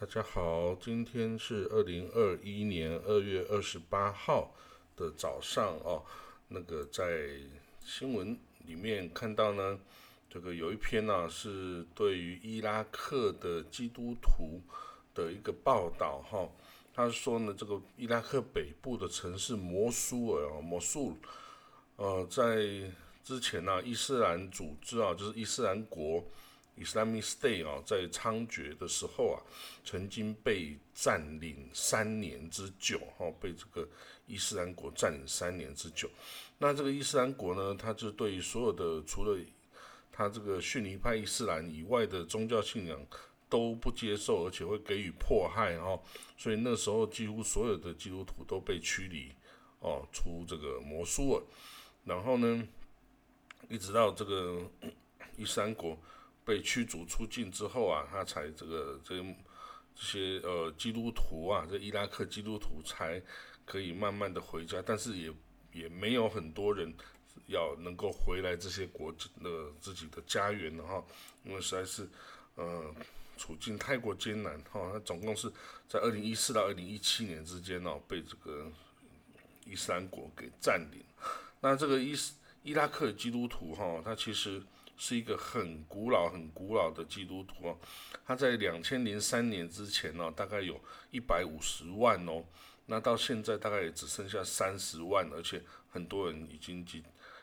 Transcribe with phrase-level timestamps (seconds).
[0.00, 4.54] 大家好，今天是二零二一年二月二十八号
[4.94, 6.04] 的早上哦。
[6.46, 7.30] 那个在
[7.84, 9.76] 新闻里面看到呢，
[10.30, 14.60] 这个有一篇呢是对于伊拉克的基督徒
[15.16, 16.48] 的一个报道哈。
[16.94, 21.16] 他说呢，这个伊拉克北部的城市摩苏尔哦，摩苏，
[21.96, 22.56] 呃，在
[23.24, 26.22] 之前呢，伊斯兰组织啊，就是伊斯兰国。
[26.84, 29.42] Islamic State 啊，在猖獗的时候啊，
[29.84, 33.88] 曾经被占领三年之久，哈，被这个
[34.26, 36.08] 伊斯兰国占领三年之久。
[36.58, 39.38] 那这个伊斯兰国呢，他就对所有的除了
[40.12, 43.00] 他这个逊尼派伊斯兰以外的宗教信仰
[43.48, 45.98] 都不接受，而且会给予迫害，哈。
[46.36, 49.32] 所以那时候几乎所有的基督徒都被驱离，
[49.80, 51.42] 哦，出这个摩苏尔。
[52.04, 52.66] 然后呢，
[53.68, 54.62] 一直到这个
[55.36, 55.98] 伊斯兰国。
[56.48, 59.22] 被驱逐出境之后啊，他才这个这
[59.94, 63.22] 这些呃基督徒啊，这伊拉克基督徒才
[63.66, 65.30] 可以慢慢的回家，但是也
[65.74, 66.90] 也没有很多人
[67.48, 71.04] 要能够回来这些国的自己的家园的哈，
[71.44, 72.08] 因为实在是
[72.54, 72.94] 呃
[73.36, 74.90] 处境太过艰难哈。
[74.90, 75.52] 他总共是
[75.86, 78.72] 在二零一四到二零一七年之间哦，被这个
[79.66, 81.04] 伊斯兰国给占领。
[81.60, 84.62] 那这个伊斯伊拉克基督徒哈，他其实。
[84.98, 87.78] 是一个很古老、很古老的基督徒哦，
[88.26, 90.78] 他在两千零三年之前呢，大概有
[91.10, 92.44] 一百五十万哦，
[92.84, 97.02] 那到现在大概也只剩下三十万，而且很多人已经也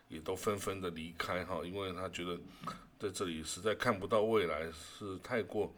[0.10, 2.38] 也都纷纷的离开哈，因为他觉得
[3.00, 5.74] 在这里实在看不到未来，是太过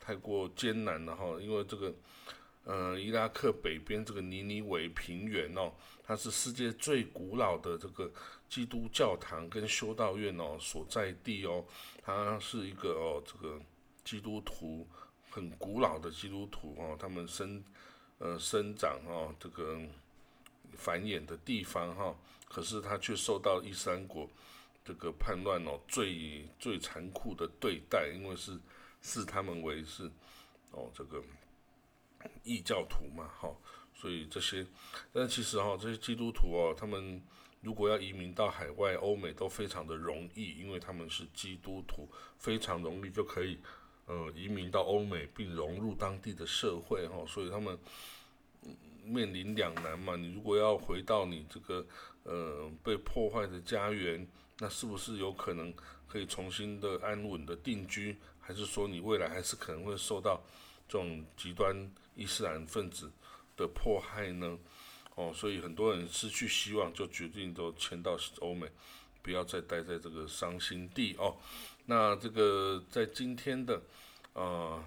[0.00, 1.94] 太过艰难了哈，因为这个。
[2.70, 5.72] 呃，伊拉克北边这个尼尼韦平原哦，
[6.04, 8.08] 它是世界最古老的这个
[8.48, 11.64] 基督教堂跟修道院哦所在地哦，
[12.00, 13.60] 它是一个哦这个
[14.04, 14.86] 基督徒
[15.30, 17.60] 很古老的基督徒哦，他们生
[18.18, 19.76] 呃生长哦这个
[20.74, 22.14] 繁衍的地方哈，
[22.48, 24.30] 可是他却受到伊斯兰国
[24.84, 28.56] 这个叛乱哦最最残酷的对待，因为是
[29.02, 30.08] 视他们为是
[30.70, 31.20] 哦这个。
[32.42, 33.50] 异教徒嘛，哈，
[33.94, 34.66] 所以这些，
[35.12, 37.22] 但其实哈，这些基督徒哦，他们
[37.60, 42.08] 如果要移民到海外、欧美都非常的容易，因为他们是基督徒，
[42.38, 43.58] 非常容易就可以，
[44.06, 47.78] 呃，移民到欧美并融入当地的社会，哈，所以他们
[49.04, 50.16] 面临两难嘛。
[50.16, 51.86] 你如果要回到你这个
[52.24, 54.26] 呃被破坏的家园，
[54.58, 55.72] 那是不是有可能
[56.06, 60.40] 可以重新的安稳的定居，还是说你未来还是可能会受到？
[60.92, 63.10] 这种极端伊斯兰分子
[63.56, 64.58] 的迫害呢，
[65.14, 68.70] 哦，所以很多人失去希望，就决定都迁到欧美，
[69.22, 71.36] 不要再待在这个伤心地哦。
[71.86, 73.80] 那这个在今天的
[74.32, 74.84] 呃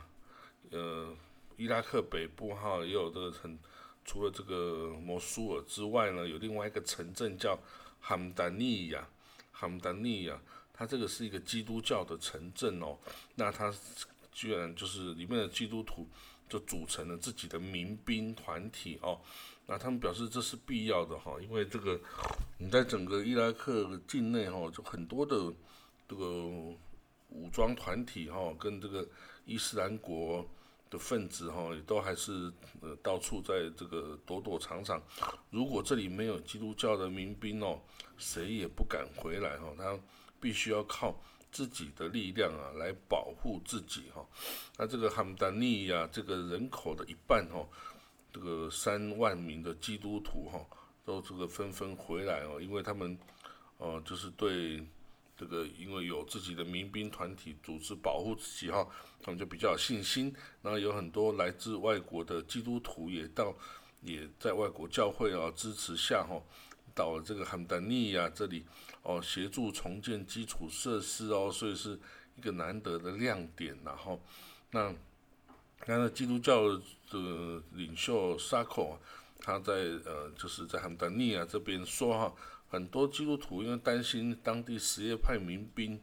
[0.72, 1.16] 呃
[1.58, 3.58] 伊拉克北部哈，也有这个很
[4.06, 7.58] 除了这个摩苏尔之外呢，有另外一个城镇叫
[8.00, 9.08] 哈姆达尼亚，
[9.52, 10.40] 哈姆达尼亚，
[10.72, 12.98] 它这个是一个基督教的城镇哦，
[13.36, 13.74] 那它。
[14.36, 16.08] 居然就是里面的基督徒
[16.54, 19.20] 就组成了自己的民兵团体哦，
[19.66, 22.00] 那他们表示这是必要的哈，因为这个
[22.60, 25.52] 你在整个伊拉克境内哈，就很多的
[26.08, 26.26] 这个
[27.30, 29.04] 武装团体哈，跟这个
[29.46, 30.48] 伊斯兰国
[30.92, 35.02] 的分子哈，也都还是呃到处在这个躲躲藏藏。
[35.50, 37.82] 如果这里没有基督教的民兵哦，
[38.16, 40.00] 谁也不敢回来哈，他
[40.40, 41.20] 必须要靠。
[41.54, 44.26] 自己的力量啊，来保护自己哈。
[44.78, 47.64] 那这个哈姆达尼亚这个人口的一半哈，
[48.34, 50.60] 这个三万名的基督徒哈，
[51.06, 53.16] 都这个纷纷回来哦，因为他们
[53.78, 54.84] 哦，就是对
[55.38, 58.88] 这个，因为有自己的民兵团体组织保护自己哈，
[59.22, 60.34] 他们就比较有信心。
[60.64, 63.56] 然后有很多来自外国的基督徒也到，
[64.02, 66.42] 也在外国教会啊支持下哈。
[66.96, 68.66] 到了这个汉达尼亚这里
[69.02, 72.00] 哦，协助重建基础设施哦，所以是
[72.36, 73.78] 一个难得的亮点。
[73.84, 74.22] 然后，
[74.72, 74.94] 那
[75.86, 76.70] 那基督教
[77.10, 78.98] 的领袖沙口，
[79.40, 79.74] 他在
[80.06, 82.34] 呃，就是在汉达尼亚这边说哈，
[82.70, 86.00] 很多基督徒因为担心当地什叶派民兵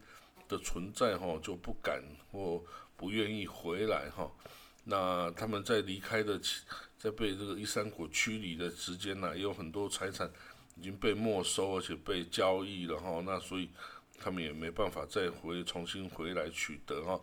[0.47, 2.63] 的存在哈，就不敢或
[2.95, 4.31] 不愿意回来哈。
[4.83, 6.39] 那他们在离开的，
[6.97, 10.31] 在被这个伊山国驱离的时间呢，也有很多财产。
[10.77, 13.69] 已经被没收，而且被交易了哈，那所以
[14.19, 17.19] 他们也没办法再回重新回来取得哈，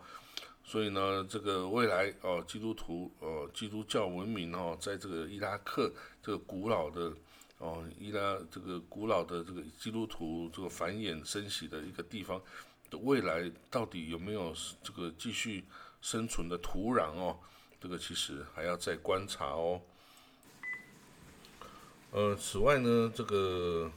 [0.64, 5.92] 所以呢，这个未来哦，基督徒哦，基督教文明哦，在这个伊拉克
[6.22, 7.12] 这个古老的
[7.58, 12.40] 哦，伊拉这个古老的这个基督徒这个繁衍生息的一个地方
[12.90, 15.64] 的未来，到底有没有这个继续
[16.00, 17.38] 生存的土壤哦？
[17.80, 19.80] 这个其实还要再观察哦。
[22.10, 23.90] 呃，此外呢，这个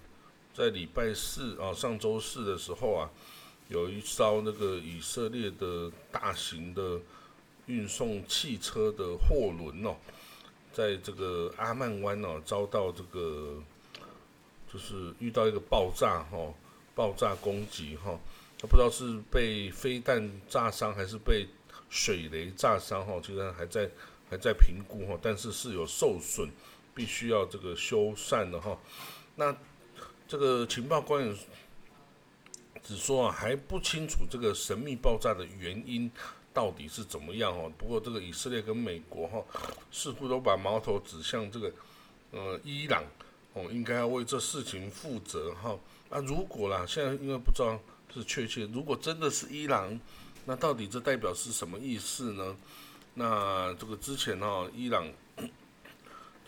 [0.54, 3.10] 在礼拜四啊，上周四的时候啊，
[3.70, 7.00] 有一艘那个以色列的大型的
[7.68, 9.96] 运送汽车的货轮哦，
[10.74, 13.64] 在这个阿曼湾哦，遭到这个
[14.72, 16.54] 就是遇到一个爆炸哈，
[16.94, 18.20] 爆炸攻击哈，
[18.60, 21.48] 他不知道是被飞弹炸伤还是被
[21.90, 23.90] 水雷炸伤哈，其实还在
[24.30, 26.50] 还在评估哈，但是是有受损。
[26.94, 28.78] 必须要这个修缮的哈，
[29.36, 29.56] 那
[30.28, 31.38] 这个情报官员
[32.84, 36.12] 只说啊还不清楚这个神秘爆炸的原因
[36.54, 37.72] 到底是怎么样哦。
[37.78, 39.42] 不过这个以色列跟美国哈
[39.90, 41.72] 似乎都把矛头指向这个
[42.32, 43.04] 呃伊朗
[43.54, 45.78] 哦，应该要为这事情负责哈。
[46.10, 47.80] 那如果啦，现在因为不知道
[48.14, 49.98] 是确切，如果真的是伊朗，
[50.46, 52.58] 那到底这代表是什么意思呢？
[53.14, 55.08] 那这个之前哈伊朗。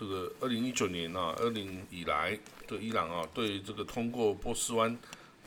[0.04, 4.94] 这个二零一九年啊，二零以来的伊朗啊，对这个通过波斯湾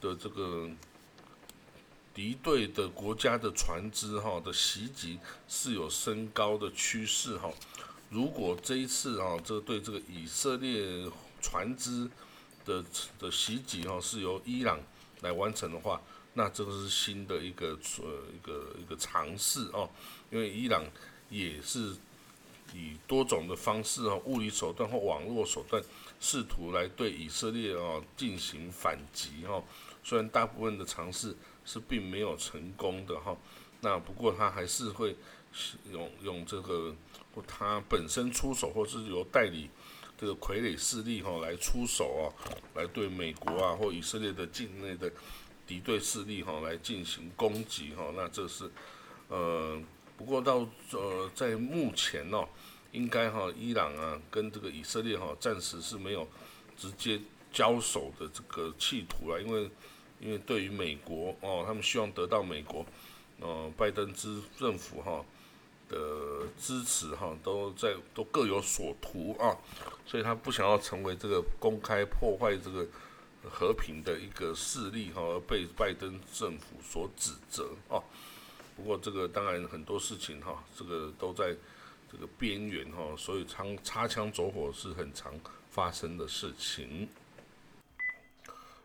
[0.01, 0.67] 的这个
[2.15, 7.53] 敌对的国家的船只哈的袭击是有升高的趋势哈。
[8.09, 11.07] 如果这一次啊，这对这个以色列
[11.43, 12.09] 船只
[12.65, 12.83] 的
[13.19, 14.81] 的袭击哈是由伊朗
[15.21, 16.01] 来完成的话，
[16.33, 19.91] 那这个是新的一个呃一个一个尝试哦，
[20.31, 20.83] 因为伊朗
[21.29, 21.95] 也是。
[22.73, 25.83] 以多种的方式啊，物理手段或网络手段，
[26.21, 29.63] 试图来对以色列啊进行反击哈。
[30.03, 31.35] 虽然大部分的尝试
[31.65, 33.37] 是并没有成功的哈，
[33.81, 35.17] 那不过他还是会
[35.91, 36.95] 用用这个
[37.35, 39.71] 或他本身出手，或是由代理
[40.19, 42.27] 这个傀儡势力哈来出手啊，
[42.75, 45.11] 来对美国啊或以色列的境内的
[45.67, 48.13] 敌对势力哈来进行攻击哈。
[48.15, 48.71] 那这是
[49.29, 49.81] 呃。
[50.17, 52.49] 不过到呃，在目前哦，
[52.93, 56.27] 应该哈，伊朗啊跟这个以色列哈，暂时是没有
[56.77, 57.21] 直接
[57.53, 59.71] 交手的这个企图了，因为
[60.19, 62.85] 因为对于美国哦，他们希望得到美国
[63.41, 65.23] 呃拜登之政府哈
[65.89, 69.55] 的支持哈，都在都各有所图啊，
[70.07, 72.87] 所以他不想要成为这个公开破坏这个
[73.45, 78.03] 和平的一个势力哈，而被拜登政府所指责啊。
[78.77, 81.57] 不过这个当然很多事情哈，这个都在
[82.13, 85.33] 这个边缘哈，所以擦擦枪走火是很常
[85.71, 87.09] 发生的事情。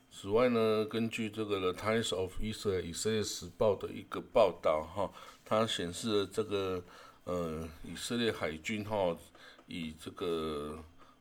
[0.10, 5.12] 此外呢，根据这个《The Times of Israel》以色列时报的一个报道哈，
[5.44, 6.82] 它显示了这个
[7.26, 9.18] 呃以色列海军哈
[9.68, 10.78] 以这个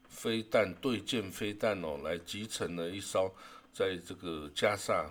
[0.09, 3.35] 飞弹对舰飞弹哦来击沉了一艘
[3.73, 5.11] 在这个加沙。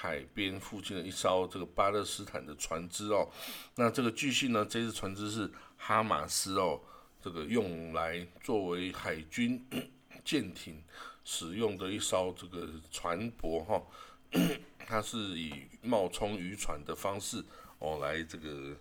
[0.00, 3.28] 海边附近的一艘这个巴勒斯坦的船只哦，
[3.74, 6.80] 那这个据信呢，这只船只是哈马斯哦，
[7.20, 9.60] 这个用来作为海军
[10.24, 10.80] 舰艇
[11.24, 13.82] 使用的一艘这个船舶哈，
[14.86, 15.52] 它是以
[15.82, 17.44] 冒充渔船的方式
[17.80, 18.76] 哦来这个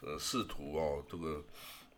[0.00, 1.44] 呃试图哦这个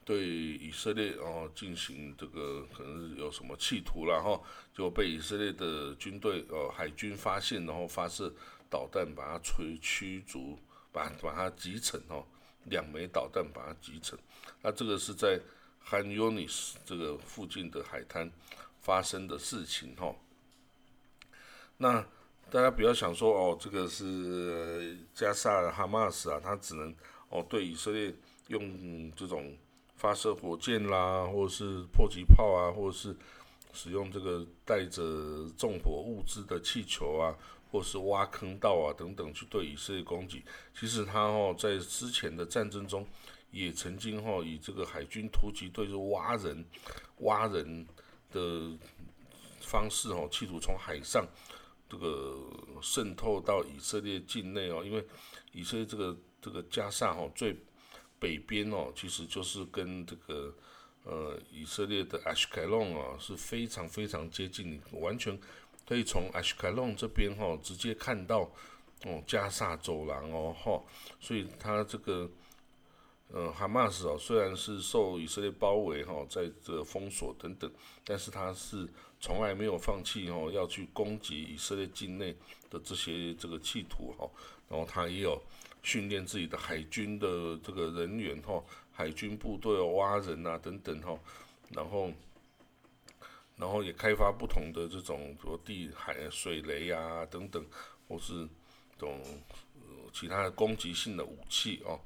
[0.05, 4.38] 对以色列哦进行这个可能有什么企图了哈，
[4.75, 8.31] 就被以色列的军队呃海军发现，然后发射。
[8.70, 10.59] 导弹把它吹驱逐，
[10.93, 12.25] 把把它击沉哦，
[12.65, 14.19] 两枚导弹把它击沉。
[14.62, 15.40] 那这个是在
[15.87, 18.31] Han Yunis 这个附近的海滩
[18.81, 20.14] 发生的事情哈。
[21.78, 22.04] 那
[22.50, 26.95] 大家不要想说哦，这个是加沙哈马斯啊，他只能
[27.28, 28.14] 哦对以色列
[28.49, 29.57] 用这种
[29.97, 33.16] 发射火箭啦，或者是迫击炮啊，或者是
[33.73, 35.02] 使用这个带着
[35.57, 37.37] 重火物资的气球啊。
[37.70, 40.42] 或是挖坑道啊等等去对以色列攻击，
[40.78, 43.06] 其实他哦在之前的战争中
[43.50, 46.64] 也曾经哈以这个海军突击队就挖人
[47.18, 47.87] 挖人
[48.30, 48.72] 的
[49.60, 51.26] 方式哦，企图从海上
[51.88, 52.37] 这个
[52.80, 55.06] 渗透到以色列境内哦，因为
[55.52, 57.54] 以色列这个这个加沙哈最
[58.18, 60.54] 北边哦，其实就是跟这个
[61.04, 65.38] 呃以色列的阿什凯隆啊是非常非常接近，完全。
[65.88, 68.40] 可以从阿什凯隆这边哈直接看到
[69.07, 70.78] 哦加萨走廊哦哈，
[71.18, 72.30] 所以他这个
[73.28, 77.73] 呃哈马斯哦虽然是受以色列包围哈，在这封锁等等，
[78.04, 78.87] 但是他是
[79.18, 82.37] 从来没有放弃哦要去攻击以色列境内
[82.68, 84.28] 的这些这个企图哈，
[84.68, 85.40] 然后他也有
[85.83, 91.18] 训练自己的海军的这个人员哈，海军部队哦挖人啊等等哈，
[91.71, 92.12] 然后。
[93.59, 97.65] 然后也开发不同的这种，比如地海水雷啊等等，
[98.07, 98.49] 或是
[98.97, 99.21] 这种
[100.12, 102.00] 其他的攻击性的武器哦。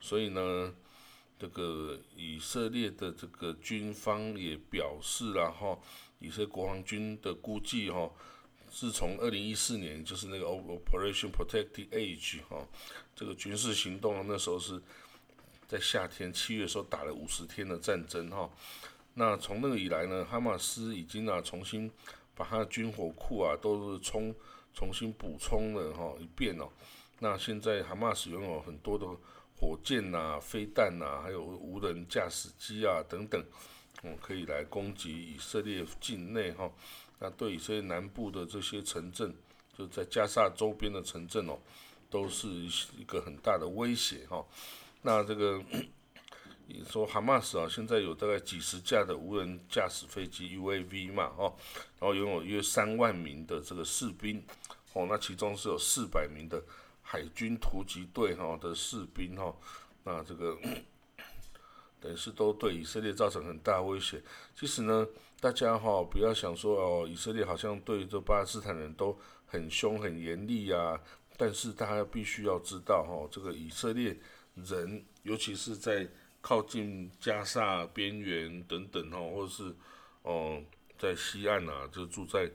[0.00, 0.74] 所以呢，
[1.38, 5.78] 这个以色列的这个军方也表示了哈，
[6.18, 8.10] 以色列国防军的估计哈，
[8.68, 12.66] 自从二零一四年就是那个 Operation Protective Age 哈，
[13.14, 14.82] 这个军事行动那时候是
[15.66, 18.50] 在夏天七月时候打了五十天的战争哈，
[19.18, 21.90] 那从那个以来呢，哈马斯已经啊重新
[22.34, 24.34] 把他的军火库啊都是充
[24.72, 26.68] 重新补充了哈一遍哦，
[27.18, 29.06] 那现在哈马斯拥有很多的。
[29.60, 33.44] 火箭呐、飞弹呐，还有无人驾驶机啊等等，
[34.04, 36.70] 哦，可以来攻击以色列境内哈。
[37.18, 39.34] 那对以色列南部的这些城镇，
[39.76, 41.58] 就在加沙周边的城镇哦，
[42.08, 44.46] 都是一个很大的威胁哈。
[45.02, 45.60] 那这个
[46.88, 51.54] 说哈马斯啊，现在有大概几十架的无人驾驶飞机 UAV 嘛，哦，
[51.98, 54.42] 然后拥有约三万名的这个士兵，
[54.92, 56.62] 哦，那其中是有四百名的。
[57.10, 59.56] 海军突击队哈的士兵哈，
[60.04, 60.54] 那这个
[61.98, 64.22] 等于是都对以色列造成很大威胁。
[64.54, 65.06] 其实呢，
[65.40, 71.00] 大家哈不要想说哦，以色列好像对这巴勒斯坦人都很凶很严厉啊。
[71.38, 74.14] 但是大家必须要知道哈，这个以色列
[74.56, 76.06] 人，尤其是在
[76.40, 79.74] 靠近加沙边缘等等哦，或者是
[80.22, 80.62] 哦
[80.98, 82.50] 在西岸啊，就住在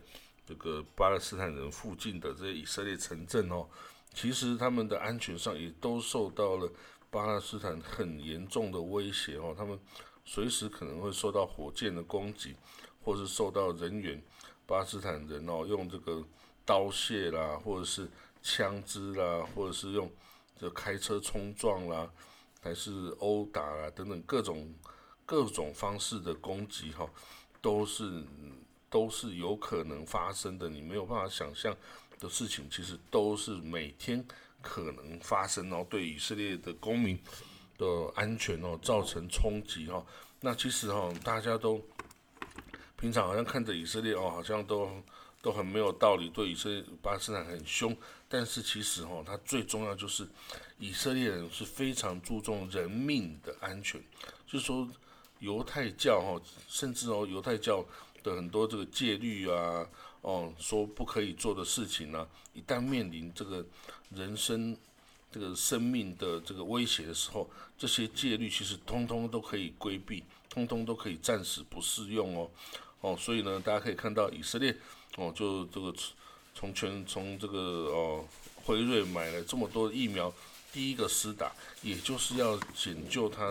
[0.45, 3.67] 这个巴勒斯坦人附近的这些以色列城镇哦。
[4.13, 6.71] 其实他们的安全上也都受到了
[7.09, 9.79] 巴勒斯坦很严重的威胁哦，他们
[10.25, 12.55] 随时可能会受到火箭的攻击，
[13.03, 14.21] 或是受到人员
[14.65, 16.23] 巴勒斯坦人哦用这个
[16.65, 18.09] 刀械啦，或者是
[18.41, 20.11] 枪支啦，或者是用
[20.59, 22.09] 这开车冲撞啦，
[22.63, 24.73] 还是殴打啊等等各种
[25.25, 27.07] 各种方式的攻击哈，
[27.61, 28.23] 都是
[28.89, 31.75] 都是有可能发生的，你没有办法想象。
[32.19, 34.25] 的事情其实都是每天
[34.61, 37.19] 可能发生哦，对以色列的公民
[37.77, 40.05] 的安全哦造成冲击哈。
[40.39, 41.81] 那其实哈，大家都
[42.95, 44.89] 平常好像看着以色列哦，好像都
[45.43, 47.95] 都很没有道理，对以色列巴勒斯坦很凶。
[48.27, 50.27] 但是其实哈，它最重要就是
[50.79, 54.01] 以色列人是非常注重人命的安全。
[54.47, 54.89] 就是说，
[55.39, 57.85] 犹太教哈，甚至哦，犹太教
[58.23, 59.87] 的很多这个戒律啊。
[60.21, 63.65] 哦，说不可以做的事情呢，一旦面临这个
[64.15, 64.77] 人生、
[65.29, 72.49] 这个生命的这个威胁的时候，这些戒律其实通通都可以规避，通通都可以暂时不适用哦。
[73.01, 74.73] 哦，所以呢，大家可以看到以色列
[75.17, 75.93] 哦，就这个
[76.55, 80.33] 从全从这个哦辉瑞买了这么多疫苗，
[80.71, 81.51] 第一个施打，
[81.81, 83.45] 也就是要解救他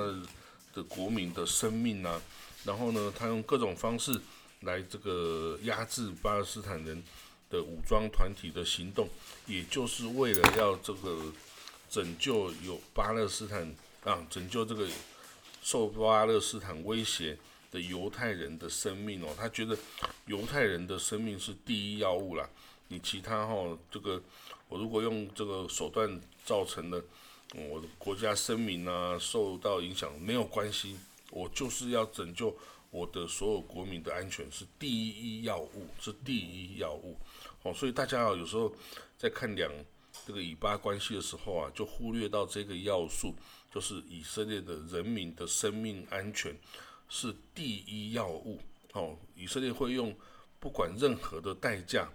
[0.74, 2.20] 的国民的生命啊。
[2.64, 4.20] 然后呢，他用各种方式。
[4.64, 7.02] 来这个压制巴勒斯坦人
[7.50, 9.08] 的武装团体的行动，
[9.44, 11.32] 也就是为了要这个
[11.90, 14.88] 拯救有巴勒斯坦啊，拯救这个
[15.64, 17.36] 受巴勒斯坦威胁
[17.72, 19.34] 的犹太人的生命哦。
[19.36, 19.76] 他觉得
[20.26, 22.48] 犹太人的生命是第一要务啦。
[22.86, 24.22] 你其他哈，这个
[24.68, 27.02] 我如果用这个手段造成的
[27.54, 30.96] 我的国家声明啊受到影响没有关系，
[31.30, 32.56] 我就是要拯救。
[32.90, 37.16] 我的所有国民的安全是第一要务，是第一要务。
[37.62, 38.70] 哦，所以大家啊，有时候
[39.16, 39.72] 在看两
[40.26, 43.34] 这个以巴关系的时候啊，就忽略到这个要素，
[43.72, 46.54] 就是以色列的人民的生命安全
[47.12, 48.58] 是第一要务。
[48.94, 50.16] 哦，以色列会用
[50.58, 52.08] 不管任何的代价，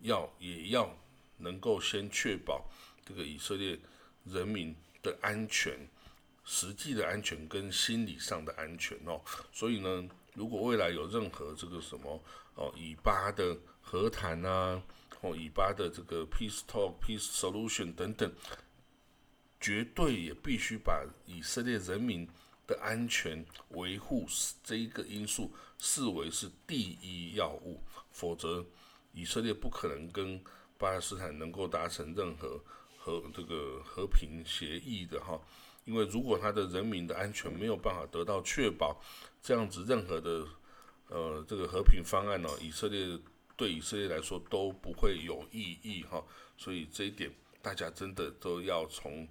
[0.00, 0.92] 要也要
[1.36, 2.68] 能够先确保
[3.06, 3.78] 这个以色列
[4.24, 5.78] 人民的安全，
[6.44, 9.20] 实际的安全跟心理上的安全哦。
[9.52, 10.08] 所以呢。
[10.34, 12.22] 如果未来有任何这个什么
[12.54, 14.80] 哦，以巴的和谈啊，
[15.22, 18.32] 哦，以巴的这个 peace talk、peace solution 等等，
[19.60, 22.26] 绝对也必须把以色列人民
[22.70, 24.24] 的安全维护
[24.62, 28.64] 这一个因素视为是第一要务，否则
[29.12, 30.40] 以色列不可能跟
[30.78, 32.62] 巴勒斯坦能够达成任何
[32.96, 35.40] 和这个和平协议的哈。
[35.84, 39.02] 因为如果他的人民的安全没有办法得到确保，
[39.42, 40.46] 这样子任何的
[41.08, 43.18] 呃这个和平方案呢，以色列
[43.56, 46.22] 对以色列来说都不会有意义哈。
[46.56, 47.28] 所以这一点
[47.60, 49.26] 大家真的都要从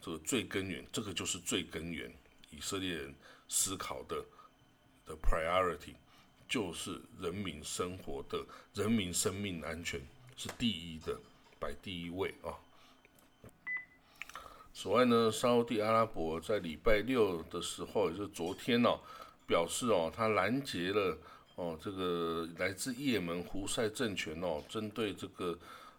[0.00, 2.14] 这个最根源，这个就是最根源，
[2.56, 3.14] 以色列人
[3.48, 4.24] 思考的
[5.06, 5.94] 的 priority
[6.48, 8.44] 就是人民生活的
[8.74, 10.00] 人民生命安全
[10.36, 11.18] 是第一的，
[11.58, 12.54] 摆第一位啊。
[14.72, 18.98] 此外呢，沙地阿拉伯在礼拜六的时候，也就是昨天哦，
[19.46, 21.16] 表示哦，他拦截了
[21.54, 25.56] 哦这个来自也门胡塞政权哦，针对这个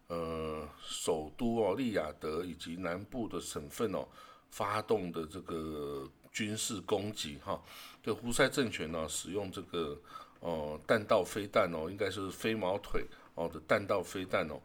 [0.08, 4.06] 呃首都哦利雅得以及南部的省份哦
[4.52, 7.58] 发动的这个军事攻击哈，
[8.04, 9.98] 对胡塞政权呢使用这个
[10.42, 14.60] 呃弹道飞弹哦，应该是飞毛腿哦的弹道飞弹哦，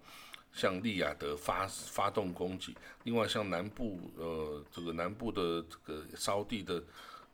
[0.52, 2.76] 向利雅得发发动攻击。
[3.04, 6.82] 另外，像南部呃这个南部的这个烧地的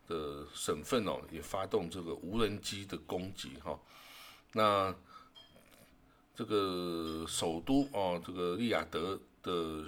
[0.06, 3.80] 的省份哦，也发动这个无人机的攻击哈。
[4.52, 4.94] 那
[6.34, 9.82] 这个首都哦，这个利雅得的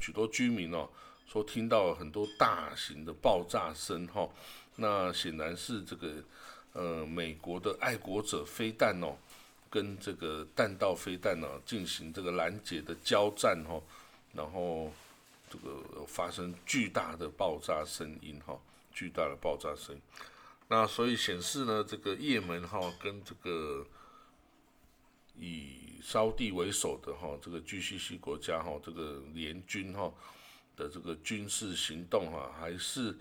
[0.00, 0.88] 许多居民哦。
[1.30, 4.28] 说听到很多大型的爆炸声，哈，
[4.74, 6.14] 那显然是这个
[6.72, 9.14] 呃美国的爱国者飞弹哦，
[9.70, 13.80] 跟这个弹道飞弹呢进行这个拦截的交战，哈，
[14.32, 14.90] 然后
[15.48, 18.58] 这个发生巨大的爆炸声音，哈，
[18.92, 19.96] 巨大的爆炸声，
[20.66, 23.86] 那所以显示呢，这个也门哈跟这个
[25.38, 30.12] 以沙地为首的哈这个 GCC 国家哈这个联军哈。
[30.80, 33.14] 的这个军事行动哈，还是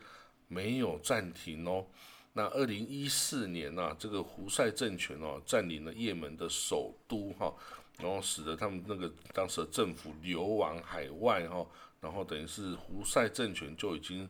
[0.48, 1.86] 没有暂停哦。
[2.32, 7.54] 那二零一四年呐，这个胡塞政权哦，占领了也门的首都哈，
[7.98, 11.66] 然后使得他们那个当时的政府流亡海外哈，
[12.00, 14.30] 然后等于是胡塞政权就已经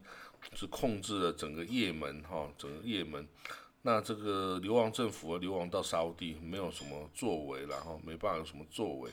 [0.56, 3.28] 是控制了整个也门哈，整个也门。
[3.84, 9.12] 那这个流亡政府啊流亡到沙地，没有什么作为然后没办法有什么作为。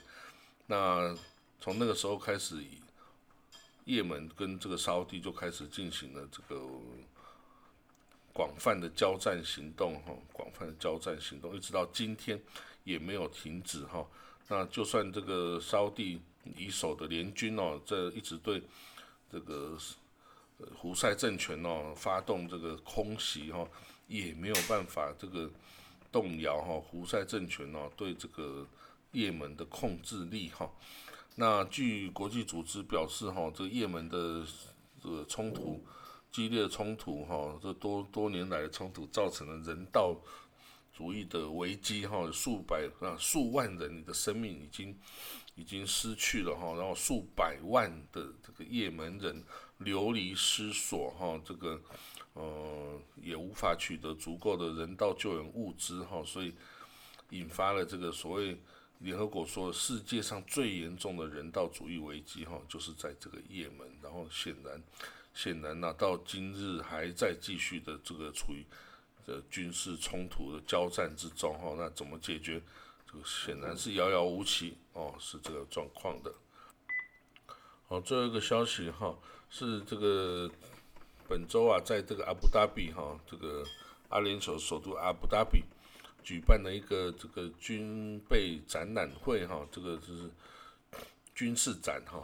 [0.67, 1.15] 那
[1.61, 2.65] 从那个时候开始。
[3.87, 6.61] 也门跟这个沙地就开始进行了这个
[8.33, 12.39] 广泛的交战行动，哈，广泛的交战行动，一直到今天
[12.83, 14.05] 也没有停止，哈。
[14.49, 16.21] 那就算这个沙地
[16.57, 18.61] 以守的联军哦，这一直对
[19.31, 19.79] 这个
[20.75, 23.69] 胡塞政权哦发动这个空袭，哈，
[24.09, 25.49] 也没有办法这个
[26.11, 28.67] 动摇哈胡塞政权哦对这个
[29.13, 30.69] 也门的控制力，哈。
[31.39, 34.43] 那据国际组织表示，哈，这个也门的
[35.03, 35.85] 这个冲突
[36.31, 40.17] 激烈冲突，哈，这多多年来的冲突造成了人道
[40.95, 44.99] 主义的危机，哈，数百啊数万人的生命已经
[45.57, 49.45] 已经失去了，哈，然后数百万的这个也门人
[49.77, 51.79] 流离失所，哈，这个
[52.33, 56.55] 呃也无法取得足够的人道救援物资，哈，所以
[57.29, 58.59] 引发了这个所谓。
[59.01, 63.87] 联合国说，世界上最严重的人道主义危机，哈，就是在这个也门。
[64.03, 64.83] 然后显然，
[65.35, 68.65] 显然呢，到今日还在继续的这个处于
[69.27, 71.75] 的军事冲突的交战之中，哈。
[71.77, 72.63] 那怎么解决？
[73.07, 76.35] 这个显然是遥遥无期，哦，是这个状况的。
[77.89, 79.15] 好，最后一个消息，哈，
[79.51, 80.51] 是这个
[81.29, 83.63] 本周啊，在这个阿布达比，哈，这个
[84.09, 85.63] 阿联酋首都阿布达比。
[86.27, 90.29] 举办了一个这个军备展览会哈，这个就是
[91.37, 92.21] 军事展哈。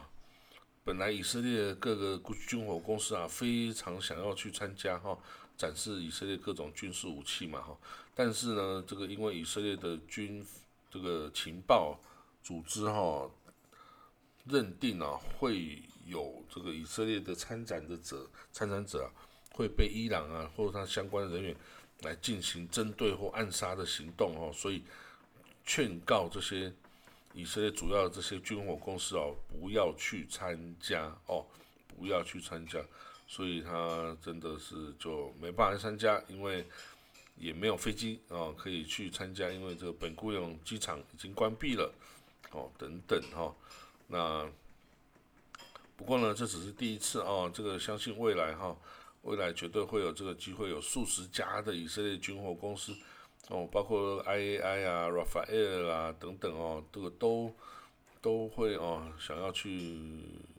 [0.83, 5.17] 本来以色列各个军火公司啊非常想要去参加哈，
[5.57, 7.79] 展示以色列各种军事武器嘛哈。
[8.13, 10.45] 但是呢，这个因为以色列的军
[10.91, 11.97] 这个情报
[12.43, 13.31] 组织哈
[14.47, 19.09] 认定啊会有这个以色列的参展的者参展者
[19.53, 21.57] 会被伊朗啊或者他相关的人员。
[22.03, 24.83] 来进行针对或暗杀的行动哦，所以
[25.65, 26.73] 劝告这些
[27.33, 31.47] 以色列主要的这些军火公司哦，不要去参加哦，
[31.97, 32.79] 不要去参加。
[33.29, 36.67] 所以他真的是就没办法参加，因为
[37.39, 41.91] 也没有飞机哦可以去参加，因为这个本固永机场已经关闭了
[42.51, 43.55] 哦，等等哈。
[44.09, 44.47] 那
[45.97, 48.77] 不过呢，这只是第一次哦，这个相信未来哈。
[49.23, 52.93] 未来绝对会有这个机会，有数十家的以色列军火公司
[53.49, 57.55] 哦，包括 IAI 啊、Rafael 啊等等哦，这个都
[58.21, 59.97] 都会哦，想要去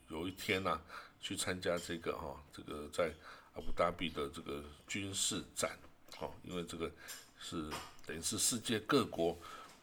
[0.08, 0.80] 有一天呐，
[1.20, 3.14] 去参加这个哈，这个在
[3.56, 5.78] 阿布达比的这个军事展，
[6.22, 6.90] 哦，因为这个
[7.38, 7.70] 是
[8.06, 9.38] 等于是世界各国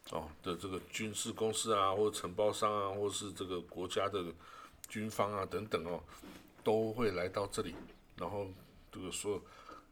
[0.09, 4.25] 哦的这个军事公司啊，或者承包商啊，或是这个国家的
[4.89, 6.03] 军方啊等等哦，
[6.65, 7.75] 都会来到这里，
[8.17, 8.47] 然后。
[8.93, 9.41] 这个说，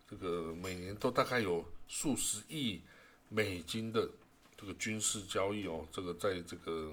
[0.09, 2.81] 这个每年都大概有数十亿
[3.29, 4.09] 美金的
[4.57, 6.93] 这个军事交易哦，这个在这个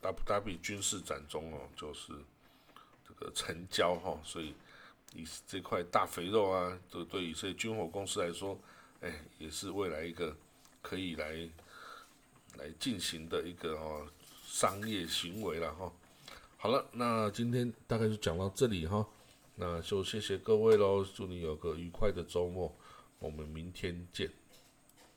[0.00, 2.12] W W 军事展中哦，就是
[3.06, 4.54] 这个成交哈，所以
[5.14, 8.58] 以这块大肥肉啊，这对以色列军火公司来说，
[9.00, 10.36] 哎，也是未来一个
[10.82, 11.48] 可以来
[12.56, 14.06] 来进行的一个哦
[14.44, 15.92] 商业行为了哈。
[16.56, 19.06] 好了，那今天大概就讲到这里哈。
[19.58, 22.76] 那就谢谢各位喽，祝你有个愉快的周末，
[23.18, 24.30] 我们明天见。